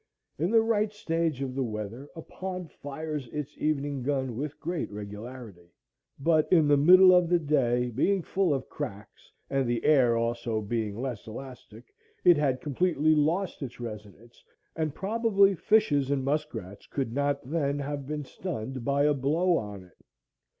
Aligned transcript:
In 0.39 0.49
the 0.49 0.63
right 0.63 0.91
stage 0.91 1.43
of 1.43 1.53
the 1.53 1.61
weather 1.61 2.09
a 2.15 2.23
pond 2.23 2.71
fires 2.71 3.27
its 3.27 3.55
evening 3.59 4.01
gun 4.01 4.35
with 4.35 4.59
great 4.59 4.89
regularity. 4.91 5.69
But 6.19 6.51
in 6.51 6.67
the 6.67 6.75
middle 6.75 7.13
of 7.13 7.29
the 7.29 7.37
day, 7.37 7.91
being 7.91 8.23
full 8.23 8.51
of 8.51 8.67
cracks, 8.67 9.31
and 9.47 9.67
the 9.69 9.85
air 9.85 10.17
also 10.17 10.59
being 10.59 10.99
less 10.99 11.27
elastic, 11.27 11.93
it 12.23 12.35
had 12.35 12.61
completely 12.61 13.13
lost 13.13 13.61
its 13.61 13.79
resonance, 13.79 14.43
and 14.75 14.95
probably 14.95 15.53
fishes 15.53 16.09
and 16.09 16.23
muskrats 16.25 16.87
could 16.87 17.13
not 17.13 17.47
then 17.47 17.77
have 17.77 18.07
been 18.07 18.23
stunned 18.23 18.83
by 18.83 19.03
a 19.03 19.13
blow 19.13 19.55
on 19.55 19.83
it. 19.83 20.03